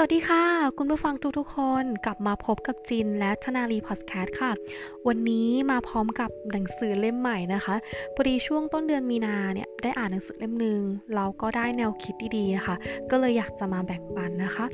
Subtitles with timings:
[0.00, 0.44] สวัสดีค่ะ
[0.78, 4.52] คุณผู้ฟังทุกๆคนกลับมาพบกับจินและธนาลีพอดแคสต์ค่ะ
[5.08, 7.74] วันนี้มาพร้อมกับหนังสือเล่มใหม่นะคะ
[8.14, 10.80] พอดีช่วงต้นเดือนมีนาเนี่ยได้อ่านหนังสือเล่มหนึ่ง
[11.14, 12.76] เราก็ได้แนวคิดดีๆนะคะ
[13.10, 14.66] ก็เลยอยากจะมาแบ่งปันนะคะ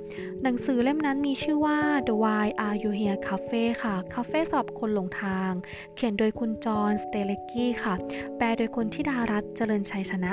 [0.42, 5.50] หนังสือเล่มนั้นมีชื่อว่า The Why Are You Here Cafe ค่ะคาเฟ่สำหรับคนหลงทาง
[5.94, 7.94] เขียนโดยคุณจอห์นสเตเลกี้ค่ะ
[8.36, 10.32] แปลโดยคนที่ดารัตเจริญชัยชนะ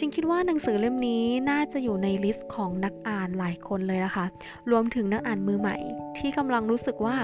[0.00, 4.26] จริงคิดว่าหนังสือเล่มนี้น่าจะอยู่ใน list ของนักอ่านหลายคนเลยนะคะ
[4.70, 5.76] รวมถึงนักอ่านมือใหม่
[6.18, 7.16] ที่กำลังรู้สึกว่า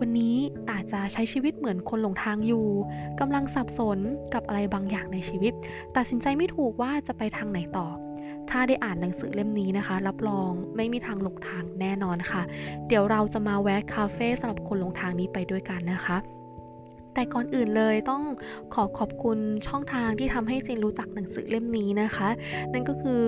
[0.00, 0.36] วันนี้
[0.70, 2.66] อาจจะใช้ชีวิตเหมือนคนหลงทางอยู่
[3.20, 3.98] กำลังสับสน
[4.34, 5.52] กับอะไรบางอย่างในชีวิต
[5.96, 7.86] ตัดสินใจไม่ถูกว่าจะไปทางไหนต่อ
[8.50, 12.42] ถ้าได้อ่านหนังสือเล่มนี้นะคะ รับรองไม่มีทางหลงทางแน่นอนค่ะ
[12.88, 16.18] เดี๋ยวเราจะมาแวะคาเฟ่สำหรับคนหลงทางนี้ไปด้วยกันนะคะ
[17.14, 18.22] แต่ก่อนอื่นเลยต้อง
[18.74, 22.28] ขอขอบคุณช่องทางที่ทำให้เจนรู้จักหนังสือเล่มนี้นะคะ
[22.72, 23.22] นั่นก็คือ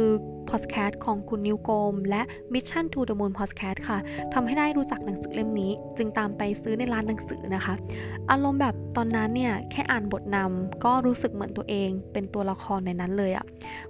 [0.51, 3.99] พอดแคสต์ของคุณนิวโกม และ Mission to the Moon Podcast ค่ะ
[4.33, 7.75] ทำให้ได้รู้จักหนังสือเล่มนี้ จึงตามไปซื้อในร้านหนังสือนะคะ
[8.31, 13.45] อารมณ์แบบตอนนั้นเนี่ย แค่อ่านบทนำก็รู้สึกเหมือนตัวเอง เป็นตัวละครในนั้นเลยอะ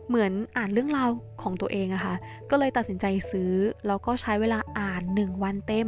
[0.09, 1.11] เหมือนอ่านเรื่องราว
[1.43, 2.15] ของตัวเองอะคะ่ะ
[2.51, 3.53] ก็เลยตัดสินใจซื้อ
[3.87, 5.87] แล้วก็ใช้เวลาอ่าน 1 วันเต็ม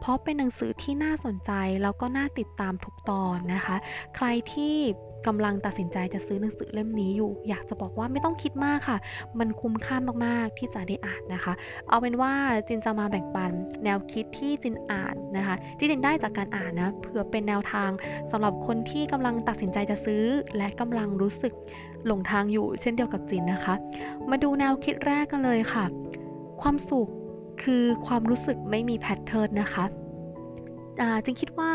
[0.00, 3.76] เพราะเป็นหนังสือที่น่าสนใจแล้วก็น่าติดตามทุกตอนนะคะ
[4.16, 4.76] ใครที่
[5.26, 8.98] กำลังตัดสินใจจะซื้อหนังสือเล่มนี้อยู่ อยากจะบอกว่าไม่ต้องคิดมากค่ะ
[9.38, 11.52] มันคุ้มค่ามากๆที่จะได้อ่านนะคะ
[11.88, 12.32] เอาเป็นว่า
[12.68, 13.52] จินจะมาแบ่งปัน
[13.84, 17.90] แนวคิดที่จินอ่านนะคะ ที่จินได้จากการอ่านนะเพื่อเป็นแนวทาง
[18.30, 20.24] สำหรับคนที่กำลังตัดสินใจจะซื้อ
[20.56, 21.52] และกำลังรู้สึก
[22.06, 23.74] หลงทางอยู่ เช่นเดียวกับจินนะคะ
[24.30, 25.84] มาดูแนวคิดแรกกันเลยค่ะ
[26.62, 27.08] ความสุข
[27.62, 29.84] คือความรู้สึกไม่มีแพทเทิร์นนะคะ
[31.24, 31.72] จินคิดว่า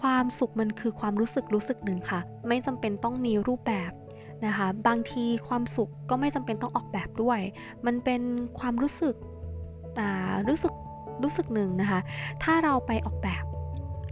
[0.00, 3.90] ความสุขมันคือความรู้สึกรู้สึกหนึ่งค่ะ ไม่จำเป็นต้องมีรูปแบบ
[4.46, 7.40] นะคะ บางทีความสุขก็ไม่จำเป็นต้องออกแบบด้วย
[7.86, 8.22] มันเป็น
[8.58, 9.14] ความรู้สึก
[9.96, 10.08] แต่
[10.48, 10.72] รู้สึก
[11.22, 12.00] รู้สึกหนึ่งนะคะ
[12.42, 13.44] ถ้าเราไปออกแบบ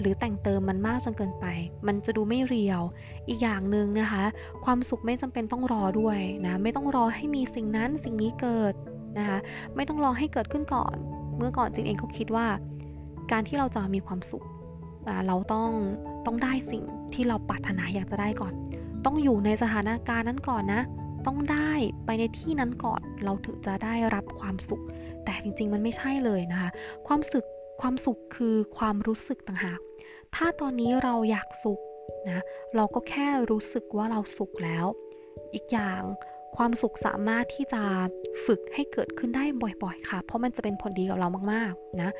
[0.00, 1.46] หรือแต่งเติมมันมากจนเกินไป
[1.86, 2.82] มันจะดูไม่เรียว
[3.28, 4.22] อีกอย่างหนึ่งนะคะ
[4.64, 8.74] ความสุขไม่จำเป็นต้องรอด้วยนะ ไม่ต้องรอให้มีสิ่งนั้นสิ่งนี้เกิด
[9.18, 9.38] นะคะ
[9.76, 10.94] ไม่ต้องรอให้เกิดขึ้นก่อน
[11.36, 12.46] เมื่อก่อนจริงเองเขาคิดว่า
[13.32, 14.44] การที่เราจะมีความสุข
[15.26, 15.70] เราต้อง
[16.26, 18.52] ต้องได้สิ่งที่เราปรารถนาอยากจะได้ก่อน
[19.04, 20.82] ต้องอยู่ในสถานการณ์นั้นก่อนนะ
[21.26, 21.72] ต้องได้
[22.04, 24.82] ไปในที่นั้นก่อนเราถึงจะได้รับความสุข
[25.24, 26.70] แต่จริงๆมันไม่ใช่เลยนะคะ
[27.06, 27.46] ความสุข
[27.80, 29.80] ความสุขคือความรู้สึกต่างหาก
[30.34, 31.80] ถ้าตอนนี้เราอยากสุข
[32.30, 32.42] นะ
[32.76, 34.86] เราก็แค่รู้สึกว่าเราสุขแล้ว
[35.54, 36.02] อีกอย่าง
[36.56, 37.82] ความสุขสามารถที่จะ
[38.46, 42.10] ฝึกให้เกิดขึ้นได้บ่อยๆ ค่ะ เพราะมันจะเป็นผลดีกับเรามากๆ นะ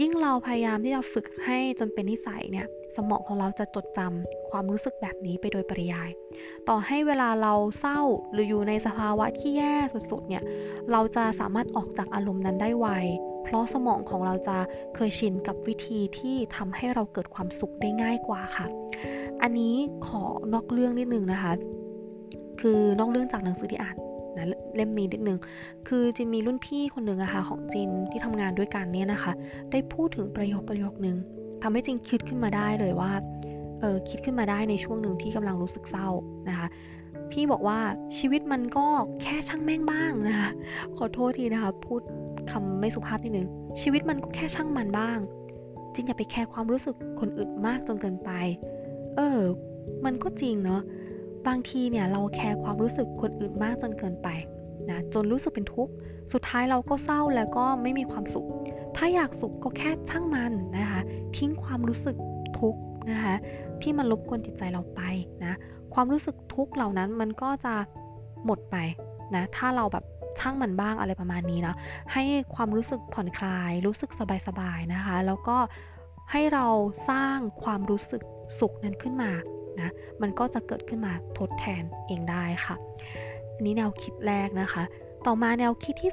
[0.00, 6.10] ยิ่งเราพยายามที่จะฝึกให้จนเป็นนิสัยเนี่ย สมองของเราจะจดจำความรู้สึกแบบนี้ไปโดยปริยาย
[6.68, 8.00] ต่อให้เวลาเราเศร้า
[8.32, 10.42] หรืออยู่ในสภาวะที่แย่สุดๆ เนี่ย
[10.92, 12.88] เราจะสามารถออกจากอารมณ์นั้นได้ไว
[13.44, 14.56] เพราะสมองของเราจะ
[14.94, 18.66] เคยชินกับวิธีที่ทำให้เราเกิดความสุขได้ง่ายกว่าค่ะ
[19.42, 19.74] อันนี้
[20.06, 21.52] ขอนอกเรื่องนิดนึงนะคะ
[22.60, 23.96] คือนอกเรื่องจากหนังสือที่อ่าน
[24.36, 25.38] นะเล่มนี้นิดนึง
[25.88, 29.32] คือจินมีรุ่นพี่คนหนึ่งอะคะ่ะของจินที่ทำงานด้วยกันเนี่ยนะคะ
[29.72, 31.16] ได้พูดถึงประโยคประโยคนึง
[31.62, 33.12] ทำให้จินคิดขึ้นมาได้เลยว่า
[33.80, 36.08] เออคิดขึ้นมาได้ในช่วงหนึ่งที่กำลังรู้สึกเศร้า
[36.48, 36.66] นะคะ
[37.30, 37.78] พี่บอกว่า
[38.18, 38.86] ชีวิตมันก็
[39.22, 40.50] แค่ช่างแม่งบ้างนะคะ
[40.96, 42.00] ขอโทษทีนะคะ พูด
[42.50, 43.48] คำไม่สุภาพนิดนึง
[43.82, 45.18] ชีวิตมันก็แค่ช่างมันบ้าง
[45.94, 48.30] จินอย่าไปแคร์ความรู้สึกคนอื่นมากจนเกินไป
[49.16, 49.40] เออ
[50.04, 50.80] มันก็จริงเนาะ
[51.46, 54.28] บางทีเนี่ยเราแคร์ความรู้สึกคนอื่นมากจนเกินไป
[54.90, 55.92] นะจนรู้สึกเป็นทุกข์
[56.32, 58.46] สุดท้ายเราก็เศร้าแล้วก็ไม่มีความสุข
[58.96, 61.00] ถ้าอยากสุขก็แค่ช่างมันนะคะ
[61.36, 62.16] ทิ้งความรู้สึก
[62.60, 62.80] ทุกข์
[63.10, 63.34] นะคะ
[63.82, 65.00] ที่มันรบกวนจิตใจเราไป
[65.44, 65.54] นะ
[65.94, 67.74] ความรู้สึกทุกข์เหล่านั้นมันก็จะ
[68.44, 68.76] หมดไป
[69.34, 70.04] นะ ถ้าเราแบบ
[70.38, 71.74] ช่างมันบ้างอะไรประมาณนี้นะ
[72.12, 72.22] ให้
[72.54, 74.10] ความรู้สึกผ่อนคลาย รู้สึก
[74.48, 75.56] สบายๆนะคะ แล้วก็
[76.32, 76.66] ให้เรา
[77.10, 78.22] สร้างความรู้สึก
[78.58, 79.30] สุขนั้นขึ้นมา
[79.80, 79.90] นะ
[80.22, 82.76] มันก็จะเกิดขึ้นมาทดแทนเองได้ค่ะ
[83.54, 84.82] อันนี้แนวคิดแรกนะคะ
[85.26, 86.12] ต่อมาแนวคิดที่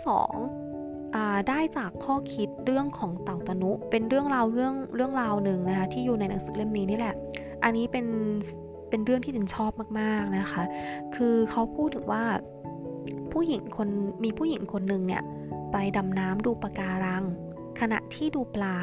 [0.58, 7.16] 2อาได้จากข้อคิดเรื่องของเต่าตนุ เป็นเรื่องราวเรื่องเรื่องราวหนึ่งนะคะที่อยู่ในหนังสือเล่มนี้นี่แหละ
[7.64, 8.06] อันนี้เป็น
[8.90, 10.64] เป็นเรื่องที่ดินชอบมากๆนะคะ
[11.16, 12.24] คือเขาพูดถึงว่า
[13.32, 13.90] ผู้หญิงคน
[14.24, 15.24] มีผู้หญิงคนหนึ่งเนี่ย
[15.72, 17.24] ไปดำน้ำดูปะการัง
[17.80, 18.78] ขณะที่ดูปลา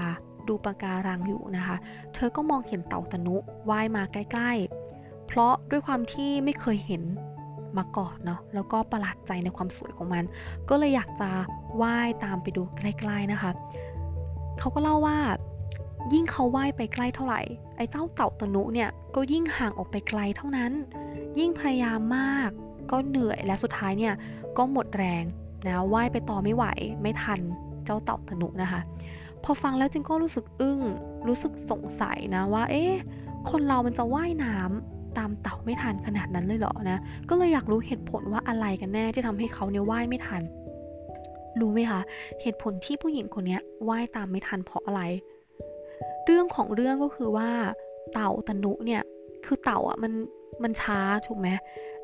[0.49, 1.77] ดูปะการังอยู่นะคะ
[2.15, 3.37] เธอก็มองเห็นเต่าตนุ
[3.71, 4.70] ว่ายมาใกล้ๆ
[5.31, 7.03] เพราะด้วยความที่ไม่เคยเห็น
[7.79, 10.25] มาก่อนเนาะแล้วก็ประหลาดใจในความสวยของมัน
[10.69, 11.31] ก็เลยอยากจะ
[11.83, 13.51] ว่ายตามไปดูใกล้ๆนะคะ
[14.59, 15.19] เขาก็เล่าว่า
[16.13, 17.43] ยิ่งเขาว่ายไปใกล้เท่าไหร่
[17.77, 20.73] ไอ้เจ้าเต่าตนุเนี่ยก็ยิ่งห่างออกไปไกลเท่านั้น
[21.39, 22.51] ยิ่งพยายามมาก
[22.91, 24.15] ก็เหนื่อยและสุดท้ายเนี่ย
[24.57, 25.25] ก็หมดแรง
[25.67, 26.65] นะว่ายไปต่อไม่ไหว
[27.03, 27.41] ไม่ทัน
[27.85, 28.81] เจ้าเต่าตนุนะคะ
[29.45, 30.81] พอฟังแล้วจินก็รู้สึกอึ้ง
[31.29, 32.93] รู้สึกสงสัยนะว่า เอ๊ะ
[33.51, 36.99] คนเรามันจะว่ายน้ำ ตามเต่าไม่ทันขนาดนั้นเลยเหรอนะ
[37.29, 40.43] ก็เลยอยากรู้เหตุผลว่าอะไรกันแน่ที่ทำให้เขาเนี่ยว่ายไม่ทัน
[41.61, 42.01] รู้ไหมคะ
[42.43, 43.59] เหตุผลที่ผู้หญิงคนนี้
[43.89, 45.03] ว่ายตามไม่ทันเพราะอะไร
[46.27, 47.51] เรื่องของเรื่องก็คือว่า
[48.13, 49.03] เต่าตนุเนี่ย
[49.45, 50.13] คือเต่าอะมัน
[50.63, 51.49] มันช้าถูกไหม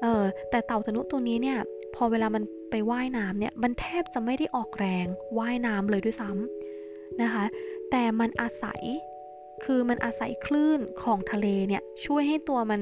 [0.02, 1.58] เออแต่เต่าตนุตัวนี้เนี่ย
[1.94, 5.06] พอเวลามันไปว่ายน้ำเนี่ยมันแทบจะไม่ได้ออกแรง
[5.38, 7.44] ว่ายน้ำเลยด้วยซ้ำนะคะ
[7.90, 8.82] แต่มันอาศัย
[9.64, 12.80] คือมันอาศัยคลื่นของทะเลเนี่ยช่วยให้ตัวมัน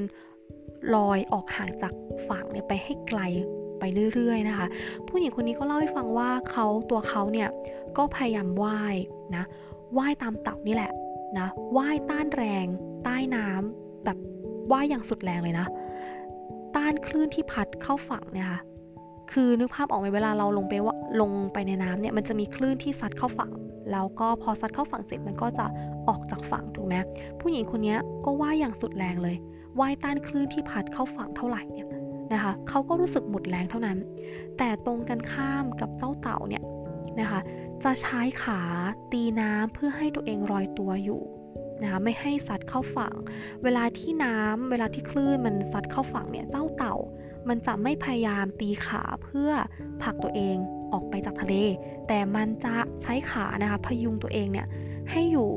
[0.95, 1.93] ลอยออกห่างจาก
[2.29, 3.21] ฝั่งเนี่ยไปให้ไกล
[3.79, 3.83] ไป
[4.13, 4.67] เรื่อยๆนะคะ
[5.07, 7.49] ผู้หญิงคนนี้ก็เล่าให้ฟังว่าเขาตัวเขาเนี่ย
[7.97, 8.95] ก็พยายามว่าย
[9.35, 9.43] นะ
[9.97, 10.91] ว่ายตามเต่านี่แหละ
[11.39, 12.65] นะว่ายต้านแรง
[13.03, 14.17] ใต้น้ำแบบ
[14.71, 15.67] ว่ายอย่างสุดแรงเลยนะ
[16.75, 18.61] ต้านคลื่นที่พัดเข้าฝั่งเนี่ยค่ะ
[19.31, 23.51] คือนึกภาพออกไหมเวลาเราลงไปว่าลงไปในน้ำเนี่ยมันจะมีคลื่นที่ซัดเข้าฝั่ง
[23.91, 25.65] แล้วก็พอซัดเข้าฝั่งเสร็จมันก็จะ
[26.07, 26.95] ออกจากฝั่งถูกไหม
[27.41, 27.95] ผู้หญิงคนนี้
[28.25, 29.35] ก็ว่ายอย่างสุดแรงเลย
[29.79, 31.87] ว่ายต้านคลื่นที่พัดเข้าฝั่งเท่าไหร่เนี่ย
[32.33, 33.97] นะคะเขาก็รู้สึกหมดแรงเท่านั้น
[34.57, 36.63] แต่ตรงกันข้ามกับเจ้าเต่าเนี่ย
[37.19, 37.39] นะคะ
[37.83, 38.61] จะใช้ขา
[39.11, 41.21] ตีน้ำเพื่อให้ตัวเองลอยตัวอยู่
[41.81, 43.15] นะคะไม่ให้ซัดเข้าฝั่ง
[43.63, 46.95] เวลาที่น้ำเวลาที่คลื่นมันซัดเข้าฝั่งเนี่ยเจ้าเต่า
[47.49, 49.49] มันจะไม่พยายามตีขาเพื่อ
[50.01, 50.57] ผลักตัวเอง
[50.93, 51.53] ออกไปจากทะเล
[52.07, 54.67] แต่มันจะใช้ขานะคะพยุงตัวเองเนี่ย
[55.11, 55.49] ให้อยู่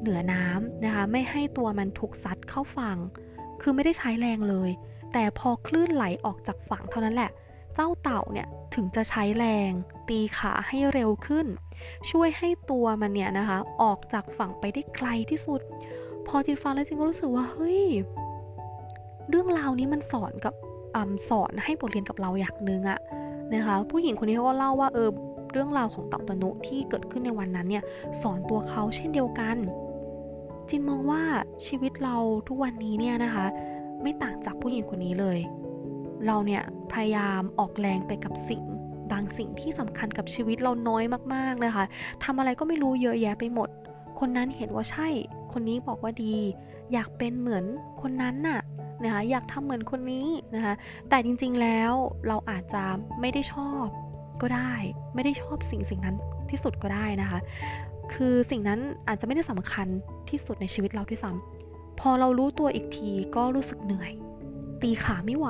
[0.00, 2.98] เหนือน้ำนะคะไม่ให้ตัวมันถูกซัดเข้าฝั่ง
[3.60, 4.70] คือไม่ได้ใช้แรงเลย
[5.12, 7.30] แต่พอคลื่นไหลออกจากฝั่งเท่านั้นแหละ
[7.74, 9.70] เจ้าเต่าเนี่ยถึงจะใช้แรง
[10.08, 11.46] ตีขาให้เร็วขึ้น
[12.10, 15.60] ช่วยให้ตัวมันเนี่ยนะคะออกจากฝั่งไปได้ไกลที่สุด
[16.26, 17.82] พอจินฟังแล้วจินก็รู้สึกว่าเฮ้ย
[19.28, 20.54] เรื่องราวนี้มันสอนกับ
[20.96, 22.98] อสอนให้บทเรียนกับเราอย่างหนึ่งอะ
[23.54, 25.10] นะคะ ผู้หญิงคนนี้เขาก็เล่าว่าเออ
[25.52, 27.84] เรื่องราวของเต่าตนุที่เกิดขึ้นในวันนั้นเนี่ย
[28.22, 29.56] สอนตัวเขาเช่นเดียวกัน
[30.68, 31.22] จินมองว่า
[31.66, 32.16] ชีวิตเรา
[32.48, 33.46] ทุกวันนี้เนี่ยนะคะ
[34.02, 35.38] ไม่ต่างจากผู้หญิงคนนี้เลย
[36.26, 36.62] เราเนี่ย
[36.92, 38.62] พยายามออกแรงไปกับสิ่ง
[39.12, 41.04] บางสิ่งที่สำคัญกับชีวิตเราน้อย
[41.34, 41.84] มากๆนะคะ
[42.24, 43.68] ทำอะไรก็ไม่รู้เยอะแยะไปหมด
[44.20, 45.08] คนนั้นเห็นว่าใช่
[45.52, 46.36] คนนี้บอกว่าดี
[46.92, 47.64] อยากเป็นเหมือน
[48.02, 48.60] คนนั้นน่ะ
[49.04, 50.74] นะคะอยากทำเหมือนคนนี้นะคะ
[51.08, 51.92] แต่จริงๆแล้ว
[52.28, 52.84] เราอาจจะ
[53.20, 53.86] ไม่ได้ชอบ
[54.42, 54.72] ก็ได้
[55.14, 56.16] ไม่ได้ชอบสิ่งสิ่งนั้น
[56.50, 57.38] ที่สุดก็ได้นะคะ
[58.14, 59.86] คือสิ่งนั้นอาจจะไม่ได้สำคัญ
[60.30, 64.12] ที่สุดในชีวิตเราด้วยซ้ำพอเรารู้ตัวอีกทีก็รู้สึกเหนื่อย
[64.82, 65.48] ตีขาไม่ไหว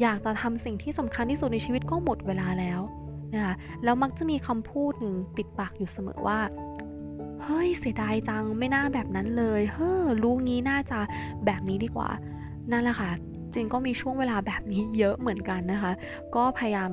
[0.00, 2.80] อยากจะทำสิ่งที่สำคัญที่สุดในชีวิตก็หมดเวลาแล้ว
[3.34, 3.54] นะคะ
[3.84, 6.38] แล้วมักจะมีคำพูดหนึ่งติดปากอยู่เสมอว่า
[7.44, 10.98] เฮ้ยเสียดายจังไม่น่าแบบนั้นเลย เฮ้อรู้งี้น่าจะ
[11.46, 12.10] แบบนี้ดีกว่า
[12.70, 13.10] นั่นแหละค่ะ
[13.54, 15.92] จริงก็มีช่วงเวลาแบบนี้เยอะเหมือนกันนะคะ
[16.34, 16.90] ก็พยายาม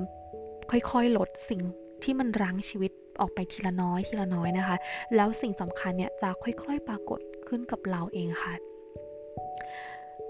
[0.71, 1.61] ค่อยๆลดสิ่ง
[2.03, 4.75] ที่มันรั้งชีวิตออกไปทีละน้อยทีละน้อยนะคะ
[5.15, 8.53] แล้วสิ่งสำคัญเนี่ยจะค่อยๆปรากฏขึ้นกับเราเองค่ะ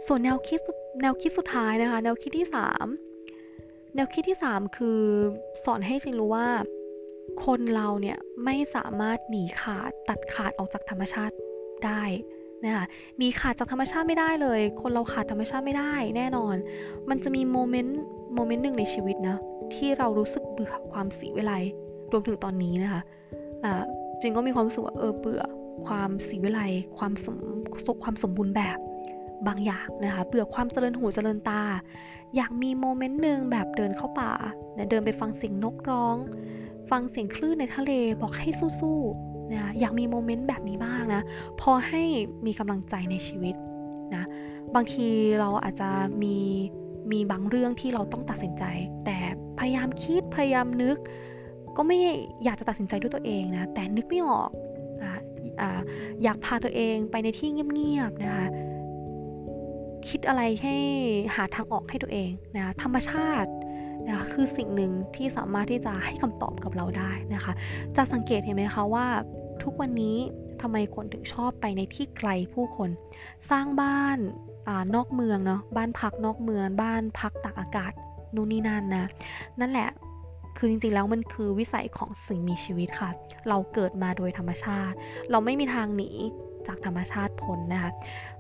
[0.06, 0.60] ส่วนแนวคิด
[1.02, 2.48] แนวคิดสุดท้ายนะคะ แนวคิดที่
[3.22, 5.00] 3 แนวคิดที่ 3 คือ
[5.64, 6.48] สอนให้จินรู้ว่า
[7.46, 11.36] คนเราเนี่ยไม่สามารถหนีขาดตัดขาดออกจากธรรมชาติ
[11.86, 12.02] ได้
[12.66, 12.86] นะคะ
[13.18, 16.56] หนีขาดจากธรรมชาติไม่ได้เลย คนเราขาดธรรมชาติไม่ได้แน่นอน
[17.10, 18.00] มันจะมีโมเมนต์
[18.36, 19.38] โมเมนต์หนึ่งในชีวิตนะ
[19.74, 21.54] ที่เรารู้สึกเบื่อความสีวิไล
[22.12, 23.02] รวมถึงตอนนี้นะคะ
[23.64, 23.84] อ่า
[24.22, 25.44] จริงก็มีความรู้สึกว่าเออเบื่อ
[25.86, 26.62] ความสีวิไล
[26.98, 27.38] ความสม
[28.04, 28.78] ความสมบูรณ์แบบ
[29.48, 31.62] บางอย่างนะคะเบื่อความเจริญหูเจริญตา
[32.36, 34.32] อยากมีโมเมนต์หนึ่งแบบเดินเข้าป่า
[34.90, 36.16] เดินไปฟังเสียงนกร้อง
[36.90, 37.92] ฟังเสียงคลื่นในทะเล
[38.22, 41.22] บอกให้สู้ๆนะอยากมีโมเมนต์แบบนี้บ้างนะ
[41.62, 42.04] พอให้
[42.46, 43.56] มีกำลังใจในชีวิต
[44.16, 44.26] นะ
[44.76, 45.08] บางที
[45.40, 45.90] เราอาจจะ
[46.24, 46.38] มี
[47.12, 48.64] มีบางเรื่องที่เราต้องตัดสินใจ
[49.06, 49.18] แต่
[49.60, 50.98] พยายามคิดพยายามนึก
[51.78, 51.98] ก็ไม่
[52.44, 54.50] อยากจะตัดสินใจด้วยตัวเองนะแต่นึกไม่ออก
[55.02, 55.12] อ่า
[55.62, 55.64] อ
[56.24, 58.48] อยากพาตัวเองไปในที่เงียบๆนะคะ
[60.08, 60.76] คิดอะไรให้
[61.36, 63.52] หาทางออกให้ตัวเองนะธรรมชาติ
[64.10, 67.54] นะคะคือสิ่งหนึ่งที่สามารถที่จะให้คำตอบกับเราได้นะคะ
[67.98, 69.06] จะสังเกตเห็นไหมคะว่า
[69.64, 70.18] ทุกวันนี้
[70.62, 72.90] ทำไมคนถึงชอบไปในที่ไกลผู้คน
[73.50, 74.18] สร้างบ้าน
[74.68, 77.92] อนอกเมืองเนาะบ้านพักนอกเมือง บ้านพักตากอากาศ
[78.36, 79.06] นู่นนี่นั่นนะ
[79.60, 79.90] นั่นแหละ
[80.58, 83.10] คือจริงๆแล้วมันคือวิสัยของสิ่งมีชีวิตค่ะ
[83.50, 84.96] เราเกิดมาโดยธรรมชาติ
[85.32, 86.10] เราไม่มีทางหนี
[86.68, 87.92] จากธรรมชาติพ้นนะคะ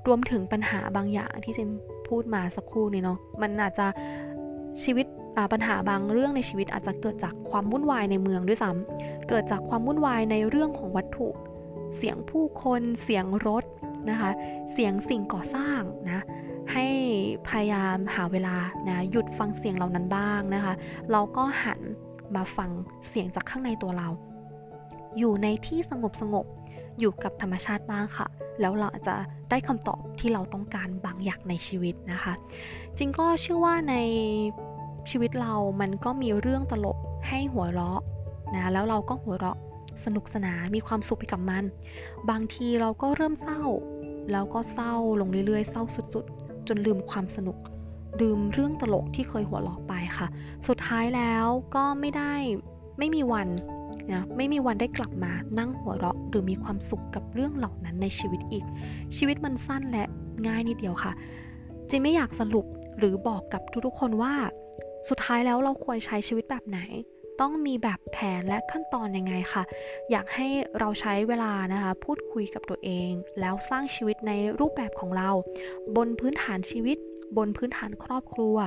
[0.07, 1.69] รวมถึงปัญหาบางอย่างที่เจน
[2.07, 3.87] พูดมาสักครู่นี้เนาะ มันอาจจะ
[4.83, 5.05] ชีวิต
[5.53, 11.27] ปัญหาบางเรื่องในชีวิตอาจจะเกิดจากความวุ่นวายในเมืองด้วยซ้ำเกิดจากความวุ่นวายในเรื่องของวัตถุ
[11.97, 13.63] เสียงผู้คนเสียงรถ
[14.09, 14.31] นะคะ
[14.73, 16.23] เสียงสิ่งก่อสร้างนะ
[16.73, 16.85] ให้
[17.47, 18.55] พยายามหาเวลา
[18.87, 20.73] นะหยุดฟังเสียงเหล่านั้นบ้างนะคะ
[21.11, 21.79] เราก็หัน
[22.35, 22.69] มาฟัง
[23.09, 24.09] เสียงจากข้างในตัวเรา
[25.17, 26.45] อยู่ในที่สงบสงบ
[26.99, 28.27] อยู่กับธรรมชาติบ้างค่ะ
[28.61, 29.15] แล้วเราจะ
[29.49, 32.33] ได้คำตอบที่เราต้องการบางอย่างในชีวิตนะคะ
[32.97, 33.95] จริงก็เชื่อว่าใน
[35.09, 38.01] ชีวิตเรามันก็มีเรื่องตลกให้หัวเราะ
[38.55, 39.57] นะแล้วเราก็หัวเราะ
[40.05, 41.63] สนุกสนานมีความสุขไปกับมัน
[42.29, 43.61] บางทีเราก็เริ่มเศร้า
[44.31, 47.57] แล้วก็เศร้าลงเรื่อยๆ เศร้าสุดๆ จนลืมความสนุก
[48.19, 50.27] ลืมเรื่องตลกที่เคยหัวเราะไปค่ะ
[50.67, 52.33] สุดท้ายแล้วก็ไม่ได้
[52.99, 53.47] ไม่มีวัน
[54.11, 58.65] นะไม่มีวันได้กลับมานั่งหัวเราะหรือมีความสุขกับเรื่องเหล่านั้นในชีวิตอีก
[59.17, 60.03] ชีวิตมันสั้นและ
[60.47, 61.11] ง่ายนิดเดียวค่ะ
[61.89, 62.65] จินไม่อยากสรุป
[62.97, 64.33] หรือบอกกับทุกๆคนว่า
[65.07, 66.79] สุดท้ายแล้วเราควรใช้ชีวิตแบบไหน
[67.41, 69.63] ต้องมีแบบแผนและขั้นตอนยังไงค่ะ
[70.11, 70.47] อยากให้
[70.79, 75.29] เราใช้เวลานะคะ พูดคุยกับตัวเอง แล้วสร้างชีวิตในรูปแบบของเรา
[75.95, 76.97] บนพื้นฐานชีวิต
[77.37, 78.57] บนพื้นฐานครอบครัว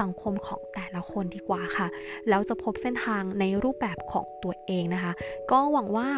[0.00, 1.86] สังคมของแต่ละคนดีกว่าค่ะ
[2.28, 5.12] แล้วจะพบเส้นทางในรูปแบบของตัวเองนะคะ
[5.50, 6.08] ก็หวังว่า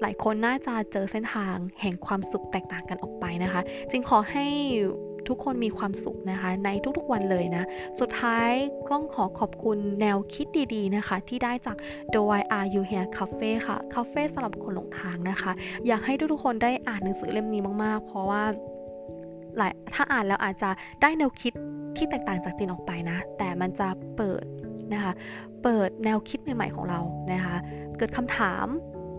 [0.00, 4.46] หลายคนน่าจะเจอเส้นทางแห่งความสุขแตกต่างกันออกไปนะคะ จึงขอให้
[5.28, 7.64] ทุกคนมีความสุขนะคะ ในทุกๆวันเลยนะ
[8.00, 8.50] สุดท้าย
[8.90, 11.76] ต้องขอขอบคุณแนวคิดดีๆนะคะ ที่ได้จาก
[12.12, 15.52] The Why Are You Here Cafe ค่ะ คาเฟ่สำหรับคนหลงทางนะคะ
[15.86, 18.42] อยากให้ทุกๆคนได้อ่านหนังสือเล่มนี้มากๆ เพราะว่า
[19.56, 20.70] หลายถ้าอ่านแล้วอาจจะ
[21.02, 21.52] ได้แนวคิด
[21.96, 24.44] ที่แตกต่างจากจีนออกไปนะ แต่มันจะเปิด
[24.92, 25.12] นะคะ
[25.62, 27.00] เปิดแนวคิดใหม่ๆของเรา
[27.32, 27.56] นะคะ
[27.98, 28.66] เกิดคำถาม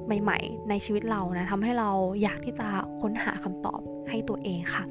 [0.06, 1.90] ใหม่ ๆ ในชีวิตเรานะทำให้เรา
[2.22, 2.68] อยากที่จะ
[3.02, 4.84] ค้นหาคำตอบให้ตัวเองค่ะ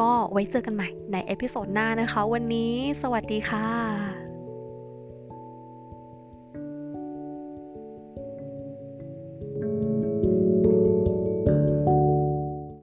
[0.00, 4.07] ก็ไว้เจอกันใหม่ใน episode หน้านะคะ วันนี้ สวัสดีค่ะ